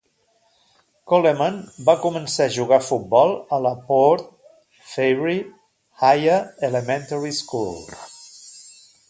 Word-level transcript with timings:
Coleman 1.11 1.59
va 1.89 1.93
començar 2.05 2.47
a 2.49 2.53
jugar 2.55 2.79
a 2.81 2.83
futbol 2.85 3.33
a 3.57 3.61
la 3.67 3.73
Port 3.91 4.25
Fairy 4.95 5.37
Higher 6.09 6.41
Elementary 6.71 7.37
School. 7.45 7.79